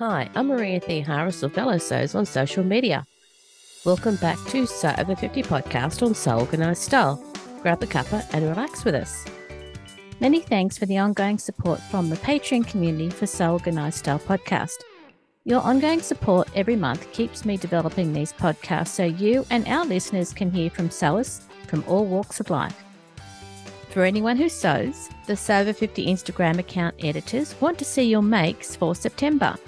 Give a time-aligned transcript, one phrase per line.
[0.00, 3.04] Hi, I'm Maria Theoharis of Fellow Sews on social media.
[3.84, 7.22] Welcome back to Sew Over 50 podcast on Sew Organised Style.
[7.60, 9.26] Grab a cuppa and relax with us.
[10.18, 14.78] Many thanks for the ongoing support from the Patreon community for Sew Organised Style podcast.
[15.44, 20.32] Your ongoing support every month keeps me developing these podcasts so you and our listeners
[20.32, 22.84] can hear from sewers from all walks of life.
[23.90, 28.22] For anyone who sews, the Sew Over 50 Instagram account editors want to see your
[28.22, 29.58] makes for September.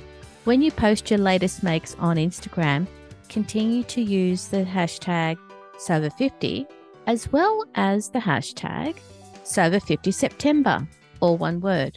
[0.44, 2.88] When you post your latest makes on Instagram,
[3.28, 5.38] continue to use the hashtag
[5.76, 6.66] SEW50
[7.06, 8.96] as well as the hashtag
[9.44, 10.88] SEW50September,
[11.20, 11.96] all one word.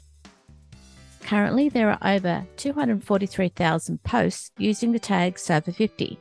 [1.21, 6.17] Currently, there are over 243,000 posts using the tag SEW50.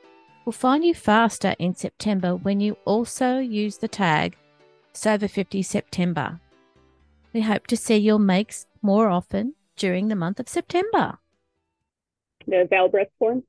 [0.47, 4.35] We'll find you faster in September when you also use the tag
[4.95, 6.41] SEW50September.
[7.35, 11.19] We hope to see your makes more often during the month of September
[12.47, 13.43] the Val breast form?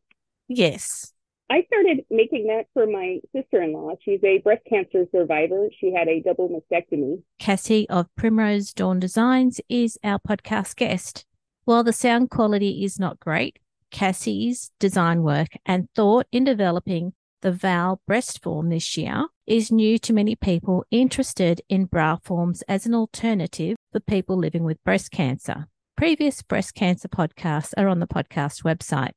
[0.47, 1.11] Yes.
[1.49, 3.91] I started making that for my sister in law.
[4.03, 5.69] She's a breast cancer survivor.
[5.79, 7.21] She had a double mastectomy.
[7.37, 11.25] Cassie of Primrose Dawn Designs is our podcast guest.
[11.65, 13.59] While the sound quality is not great,
[13.91, 19.99] Cassie's design work and thought in developing the Val breast form this year is new
[19.99, 25.11] to many people interested in bra forms as an alternative for people living with breast
[25.11, 25.67] cancer.
[25.97, 29.11] Previous breast cancer podcasts are on the podcast website.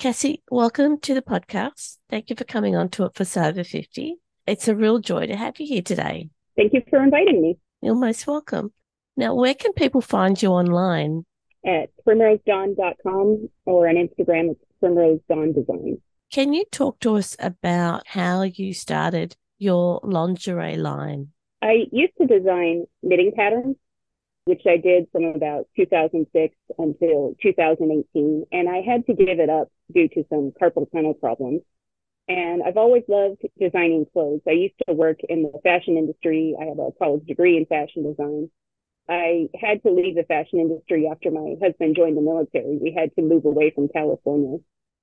[0.00, 1.98] Cassie, welcome to the podcast.
[2.10, 4.16] Thank you for coming on to it for Sew Over 50.
[4.48, 6.30] It's a real joy to have you here today.
[6.56, 7.58] Thank you for inviting me.
[7.82, 8.72] You're most welcome.
[9.16, 11.24] Now, where can people find you online?
[11.64, 15.98] At primrosedawn.com or on Instagram, it's Primrose Dawn Design.
[16.32, 21.28] Can you talk to us about how you started your lingerie line?
[21.62, 23.76] I used to design knitting patterns
[24.44, 28.44] which I did from about 2006 until 2018.
[28.52, 31.62] And I had to give it up due to some carpal tunnel problems.
[32.28, 34.40] And I've always loved designing clothes.
[34.46, 36.54] I used to work in the fashion industry.
[36.58, 38.50] I have a college degree in fashion design.
[39.08, 42.78] I had to leave the fashion industry after my husband joined the military.
[42.80, 44.58] We had to move away from California.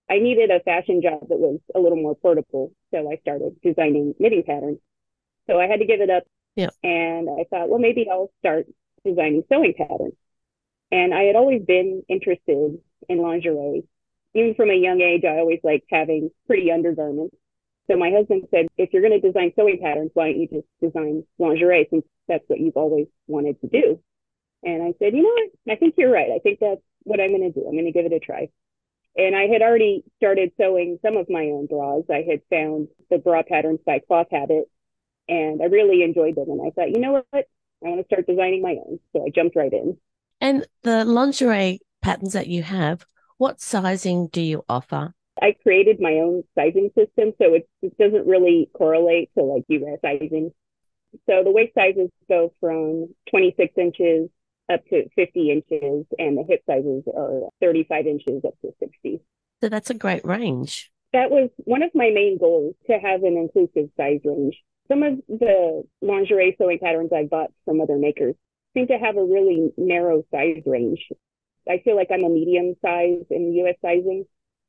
[0.09, 2.72] I needed a fashion job that was a little more portable.
[2.91, 4.80] So I started designing knitting patterns.
[5.47, 6.24] So I had to give it up.
[6.56, 6.69] Yeah.
[6.84, 8.66] And I thought, well, maybe I'll start
[9.06, 10.13] designing sewing patterns.
[10.91, 13.84] And I had always been interested in lingerie.
[14.34, 17.35] Even from a young age, I always liked having pretty undergarments.
[17.89, 20.67] So my husband said, if you're going to design sewing patterns, why don't you just
[20.81, 24.00] design lingerie since that's what you've always wanted to do?
[24.63, 25.73] And I said, you know what?
[25.73, 26.31] I think you're right.
[26.33, 27.66] I think that's what I'm going to do.
[27.66, 28.50] I'm going to give it a try.
[29.18, 32.03] And I had already started sewing some of my own bras.
[32.09, 34.69] I had found the bra patterns by Cloth Habit
[35.28, 36.50] and I really enjoyed them.
[36.50, 37.47] And I thought, you know what?
[37.84, 39.00] I want to start designing my own.
[39.14, 39.97] So I jumped right in.
[40.40, 43.06] And the lingerie patterns that you have,
[43.38, 45.14] what sizing do you offer?
[45.42, 50.00] I created my own sizing system, so it, it doesn't really correlate to like US
[50.02, 50.52] sizing.
[51.28, 54.30] So the waist sizes go from 26 inches
[54.72, 59.22] up to 50 inches, and the hip sizes are 35 inches up to 60.
[59.62, 60.92] So that's a great range.
[61.13, 64.62] That was one of my main goals to have an inclusive size range.
[64.91, 68.35] Some of the lingerie sewing patterns I bought from other makers
[68.74, 71.00] seem to have a really narrow size range.
[71.69, 74.25] I feel like I'm a medium size in US sizing,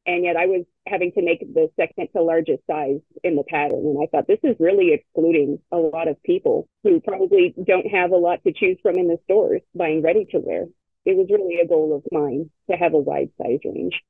[0.07, 3.81] and yet I was having to make the second to largest size in the pattern.
[3.81, 8.13] And I thought this is really excluding a lot of people who probably don't have
[8.13, 10.67] a lot to choose from in the stores buying ready to wear.
[11.05, 14.01] It was really a goal of mine to have a wide size range.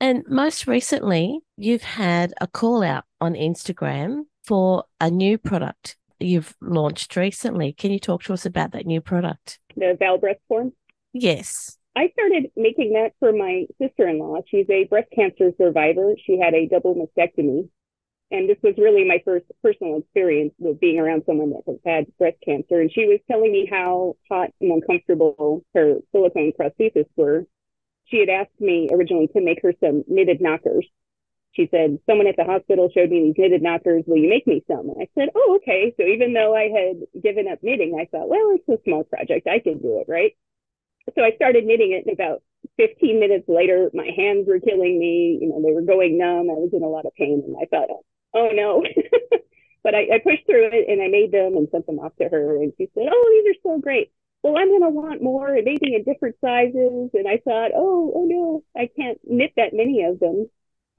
[0.00, 6.54] And most recently, you've had a call out on Instagram for a new product you've
[6.60, 7.72] launched recently.
[7.72, 9.58] Can you talk to us about that new product?
[9.76, 10.72] The Val breast form?
[11.12, 11.76] Yes.
[11.96, 14.36] I started making that for my sister in law.
[14.48, 16.14] She's a breast cancer survivor.
[16.24, 17.68] She had a double mastectomy.
[18.30, 22.16] And this was really my first personal experience with being around someone that has had
[22.16, 22.80] breast cancer.
[22.80, 27.44] And she was telling me how hot and uncomfortable her silicone prosthesis were.
[28.10, 30.86] She had asked me originally to make her some knitted knockers
[31.52, 34.04] she said, someone at the hospital showed me these knitted knockers.
[34.06, 34.88] Will you make me some?
[34.88, 35.92] And I said, oh, okay.
[35.96, 39.48] So even though I had given up knitting, I thought, well, it's a small project.
[39.48, 40.36] I can do it, right?
[41.16, 42.42] So I started knitting it and about
[42.76, 45.38] 15 minutes later, my hands were killing me.
[45.40, 46.50] You know, they were going numb.
[46.50, 47.88] I was in a lot of pain and I thought,
[48.32, 48.84] oh no.
[49.82, 52.28] but I, I pushed through it and I made them and sent them off to
[52.28, 52.62] her.
[52.62, 54.12] And she said, oh, these are so great.
[54.42, 57.10] Well, I'm going to want more and maybe in different sizes.
[57.12, 60.48] And I thought, oh, oh no, I can't knit that many of them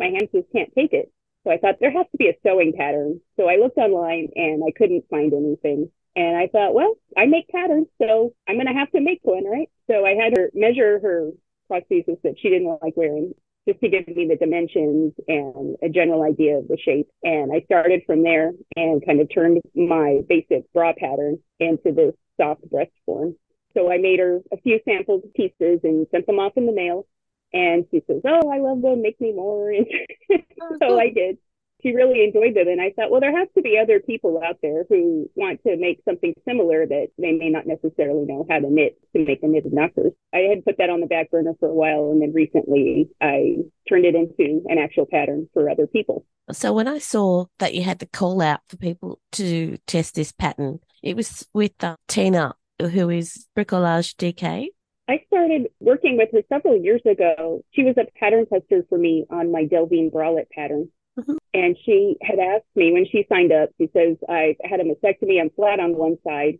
[0.01, 1.11] my hands just can't take it.
[1.43, 3.21] So I thought there has to be a sewing pattern.
[3.37, 5.89] So I looked online and I couldn't find anything.
[6.15, 9.45] And I thought, well, I make patterns, so I'm going to have to make one,
[9.45, 9.69] right?
[9.89, 11.31] So I had her measure her
[11.71, 13.33] prosthesis that she didn't like wearing.
[13.67, 17.07] just to give me the dimensions and a general idea of the shape.
[17.23, 22.15] And I started from there and kind of turned my basic bra pattern into this
[22.41, 23.35] soft breast form.
[23.73, 27.07] So I made her a few sample pieces and sent them off in the mail.
[27.53, 29.01] And she says, Oh, I love them.
[29.01, 29.71] Make me more.
[30.29, 31.37] And oh, so I did
[31.81, 32.67] she really enjoyed them.
[32.67, 35.77] And I thought, well, there has to be other people out there who want to
[35.77, 39.47] make something similar that they may not necessarily know how to knit to make a
[39.47, 40.11] knitted knocker.
[40.33, 42.11] I had put that on the back burner for a while.
[42.11, 43.57] And then recently I
[43.89, 46.25] turned it into an actual pattern for other people.
[46.51, 50.31] So when I saw that you had to call out for people to test this
[50.31, 54.67] pattern, it was with uh, Tina, who is Bricolage DK.
[55.07, 57.63] I started working with her several years ago.
[57.71, 60.89] She was a pattern tester for me on my Delvine bralette pattern.
[61.19, 61.35] Mm-hmm.
[61.53, 65.41] And she had asked me when she signed up, she says, I had a mastectomy.
[65.41, 66.59] I'm flat on one side.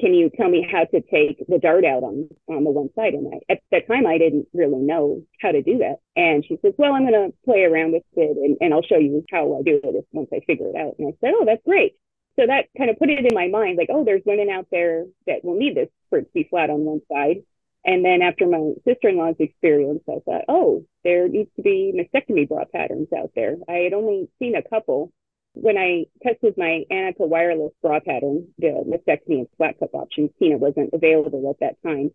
[0.00, 3.14] Can you tell me how to take the dart out on, on the one side?
[3.14, 5.98] And I, at that time, I didn't really know how to do that.
[6.16, 8.98] And she says, well, I'm going to play around with it and, and I'll show
[8.98, 10.96] you how I do it once I figure it out.
[10.98, 11.94] And I said, oh, that's great.
[12.38, 15.04] So that kind of put it in my mind, like, oh, there's women out there
[15.26, 17.44] that will need this for it to be flat on one side.
[17.84, 22.64] And then after my sister-in-law's experience, I thought, oh, there needs to be mastectomy bra
[22.64, 23.56] patterns out there.
[23.68, 25.12] I had only seen a couple.
[25.52, 30.56] When I tested my Annika wireless bra pattern, the mastectomy and flat cup option, Tina
[30.56, 32.10] wasn't available at that time.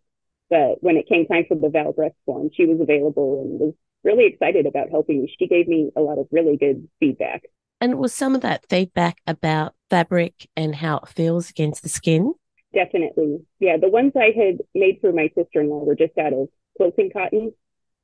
[0.49, 3.73] But when it came time for the Val breast form, she was available and was
[4.03, 5.35] really excited about helping me.
[5.37, 7.43] She gave me a lot of really good feedback.
[7.81, 12.33] And was some of that feedback about fabric and how it feels against the skin?
[12.73, 13.39] Definitely.
[13.59, 13.77] Yeah.
[13.77, 17.11] The ones I had made for my sister in law were just out of quilting
[17.11, 17.53] cotton.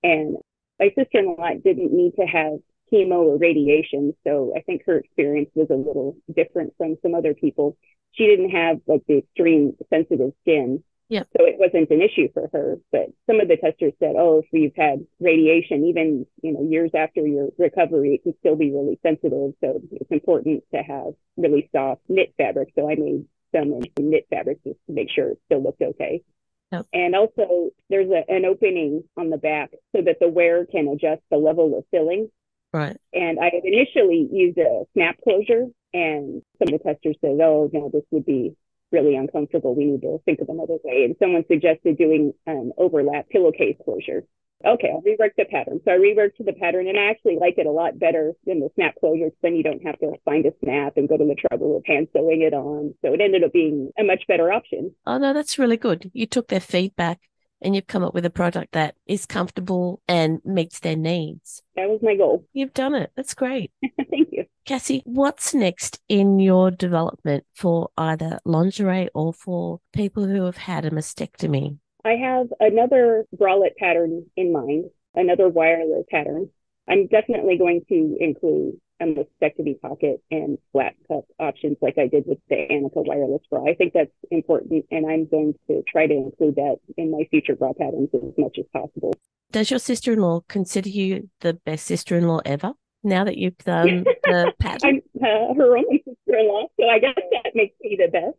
[0.01, 0.37] And
[0.79, 2.59] my sister in law didn't need to have
[2.91, 4.13] chemo or radiation.
[4.25, 7.77] So I think her experience was a little different from some other people.
[8.13, 10.83] She didn't have like the extreme sensitive skin.
[11.07, 11.23] Yeah.
[11.37, 12.77] So it wasn't an issue for her.
[12.91, 16.91] But some of the testers said, oh, if you've had radiation, even, you know, years
[16.95, 19.53] after your recovery, it can still be really sensitive.
[19.61, 22.69] So it's important to have really soft knit fabric.
[22.75, 23.25] So I made
[23.55, 26.23] some knit fabric just to make sure it still looked okay.
[26.71, 26.87] Yep.
[26.93, 31.21] And also there's a, an opening on the back so that the wearer can adjust
[31.29, 32.29] the level of filling.
[32.73, 32.97] Right.
[33.13, 37.89] And I initially used a snap closure and some of the testers said, oh, no,
[37.93, 38.55] this would be
[38.95, 39.75] really uncomfortable.
[39.75, 41.03] We need to think of another way.
[41.03, 44.23] And someone suggested doing an overlap pillowcase closure
[44.65, 45.79] okay, I'll rework the pattern.
[45.85, 48.69] So I reworked the pattern and I actually like it a lot better than the
[48.75, 51.35] snap closure because then you don't have to find a snap and go to the
[51.35, 52.93] trouble of hand sewing it on.
[53.03, 54.93] So it ended up being a much better option.
[55.05, 56.09] Oh, no, that's really good.
[56.13, 57.19] You took their feedback
[57.61, 61.63] and you've come up with a product that is comfortable and meets their needs.
[61.75, 62.45] That was my goal.
[62.53, 63.11] You've done it.
[63.15, 63.71] That's great.
[64.09, 64.44] Thank you.
[64.65, 70.85] Cassie, what's next in your development for either lingerie or for people who have had
[70.85, 71.77] a mastectomy?
[72.03, 76.49] I have another bralette pattern in mind, another wireless pattern.
[76.89, 82.25] I'm definitely going to include a mastectomy pocket and flat cup options like I did
[82.25, 83.69] with the Annika wireless bra.
[83.69, 87.55] I think that's important, and I'm going to try to include that in my future
[87.55, 89.13] bra patterns as much as possible.
[89.51, 92.73] Does your sister in law consider you the best sister in law ever?
[93.05, 96.97] Now that you've done the pattern, I'm uh, her only sister in law, so I
[96.97, 98.35] guess that makes me the best.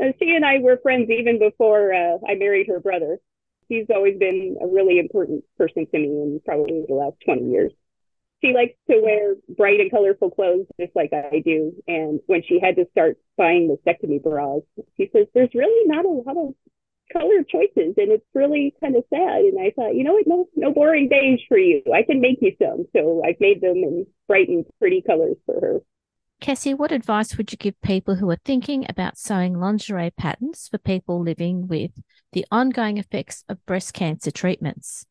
[0.00, 3.18] And she and I were friends even before uh, I married her brother.
[3.68, 7.72] She's always been a really important person to me in probably the last 20 years.
[8.42, 11.72] She likes to wear bright and colorful clothes just like I do.
[11.86, 14.62] And when she had to start buying mastectomy bras,
[14.96, 16.54] she says, there's really not a lot of
[17.12, 19.40] color choices and it's really kind of sad.
[19.40, 21.82] And I thought, you know what, no, no boring days for you.
[21.94, 22.86] I can make you some.
[22.94, 25.78] So I've made them in bright and pretty colors for her.
[26.40, 30.78] Cassie, what advice would you give people who are thinking about sewing lingerie patterns for
[30.78, 31.90] people living with
[32.32, 35.04] the ongoing effects of breast cancer treatments?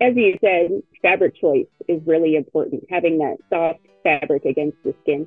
[0.00, 5.26] As you said, fabric choice is really important, having that soft fabric against the skin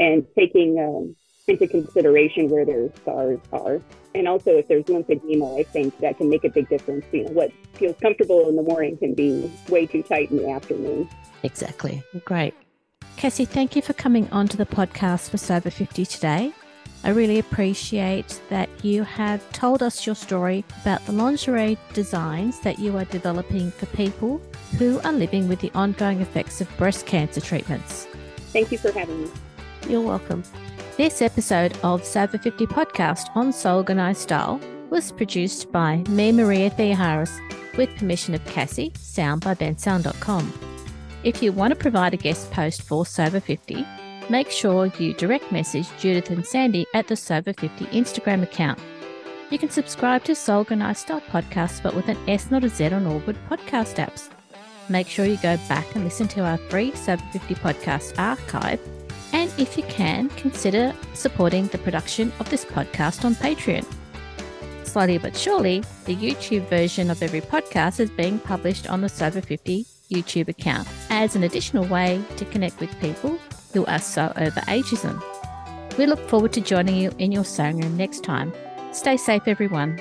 [0.00, 1.14] and taking um,
[1.48, 3.80] into consideration where their scars are.
[4.14, 7.04] And also, if there's lymphedema, I think that can make a big difference.
[7.12, 10.50] You know, what feels comfortable in the morning can be way too tight in the
[10.50, 11.08] afternoon.
[11.42, 12.02] Exactly.
[12.24, 12.54] Great.
[13.16, 16.52] Cassie, thank you for coming onto the podcast for Sew Over 50 today.
[17.04, 22.78] I really appreciate that you have told us your story about the lingerie designs that
[22.78, 24.40] you are developing for people
[24.78, 28.06] who are living with the ongoing effects of breast cancer treatments.
[28.52, 29.30] Thank you for having me.
[29.88, 30.42] You're welcome.
[30.98, 37.30] This episode of Over 50 podcast on Organised Style was produced by me, Maria Theoharis,
[37.76, 40.52] with permission of Cassie, sound by bensound.com.
[41.22, 43.86] If you want to provide a guest post for Sew Over 50,
[44.28, 48.80] make sure you direct message Judith and Sandy at the Sew Over 50 Instagram account.
[49.50, 53.06] You can subscribe to Organised Style Podcast, but with an S, not a Z on
[53.06, 54.30] all good podcast apps.
[54.88, 58.80] make sure you go back and listen to our free Sew Over 50 podcast archive.
[59.32, 63.86] And if you can, consider supporting the production of this podcast on Patreon.
[64.84, 69.26] Slowly but surely, the YouTube version of every podcast is being published on the Sew
[69.26, 73.38] Over 50 YouTube account as an additional way to connect with people
[73.72, 75.22] who are so over ageism.
[75.98, 78.52] We look forward to joining you in your sewing room next time.
[78.92, 80.00] Stay safe, everyone.